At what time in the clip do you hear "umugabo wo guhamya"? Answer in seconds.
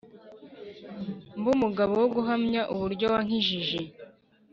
1.57-2.61